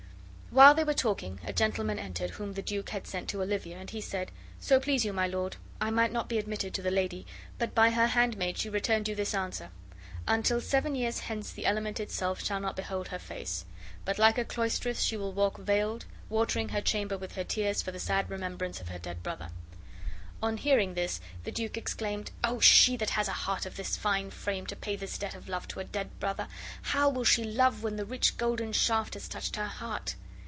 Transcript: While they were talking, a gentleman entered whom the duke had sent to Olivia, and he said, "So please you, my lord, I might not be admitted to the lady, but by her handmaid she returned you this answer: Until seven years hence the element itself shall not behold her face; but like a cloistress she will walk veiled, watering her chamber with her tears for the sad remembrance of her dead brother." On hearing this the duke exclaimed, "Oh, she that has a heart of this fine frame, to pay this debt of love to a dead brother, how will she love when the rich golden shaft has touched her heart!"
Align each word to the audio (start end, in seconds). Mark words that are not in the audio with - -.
While 0.53 0.73
they 0.73 0.83
were 0.83 0.93
talking, 0.93 1.39
a 1.45 1.53
gentleman 1.53 1.97
entered 1.97 2.31
whom 2.31 2.55
the 2.55 2.61
duke 2.61 2.89
had 2.89 3.07
sent 3.07 3.29
to 3.29 3.41
Olivia, 3.41 3.77
and 3.77 3.89
he 3.89 4.01
said, 4.01 4.31
"So 4.59 4.81
please 4.81 5.05
you, 5.05 5.13
my 5.13 5.25
lord, 5.25 5.55
I 5.79 5.91
might 5.91 6.11
not 6.11 6.27
be 6.27 6.37
admitted 6.37 6.73
to 6.73 6.81
the 6.81 6.91
lady, 6.91 7.25
but 7.57 7.73
by 7.73 7.91
her 7.91 8.07
handmaid 8.07 8.57
she 8.57 8.69
returned 8.69 9.07
you 9.07 9.15
this 9.15 9.33
answer: 9.33 9.69
Until 10.27 10.59
seven 10.59 10.93
years 10.93 11.19
hence 11.19 11.53
the 11.53 11.65
element 11.65 12.01
itself 12.01 12.43
shall 12.43 12.59
not 12.59 12.75
behold 12.75 13.07
her 13.07 13.17
face; 13.17 13.63
but 14.03 14.17
like 14.19 14.37
a 14.37 14.43
cloistress 14.43 14.99
she 15.01 15.15
will 15.15 15.31
walk 15.31 15.57
veiled, 15.57 16.03
watering 16.27 16.67
her 16.69 16.81
chamber 16.81 17.17
with 17.17 17.35
her 17.35 17.45
tears 17.45 17.81
for 17.81 17.93
the 17.93 17.97
sad 17.99 18.29
remembrance 18.29 18.81
of 18.81 18.89
her 18.89 18.99
dead 18.99 19.23
brother." 19.23 19.51
On 20.43 20.57
hearing 20.57 20.95
this 20.95 21.21
the 21.45 21.51
duke 21.53 21.77
exclaimed, 21.77 22.29
"Oh, 22.43 22.59
she 22.59 22.97
that 22.97 23.11
has 23.11 23.29
a 23.29 23.43
heart 23.47 23.65
of 23.65 23.77
this 23.77 23.95
fine 23.95 24.31
frame, 24.31 24.65
to 24.65 24.75
pay 24.75 24.97
this 24.97 25.17
debt 25.17 25.33
of 25.33 25.47
love 25.47 25.69
to 25.69 25.79
a 25.79 25.85
dead 25.85 26.09
brother, 26.19 26.49
how 26.81 27.07
will 27.07 27.23
she 27.23 27.45
love 27.45 27.83
when 27.83 27.95
the 27.95 28.03
rich 28.03 28.35
golden 28.35 28.73
shaft 28.73 29.13
has 29.13 29.29
touched 29.29 29.55
her 29.55 29.67
heart!" 29.67 30.15